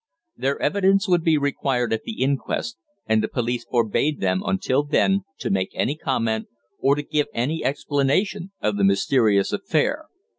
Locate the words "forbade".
3.65-4.19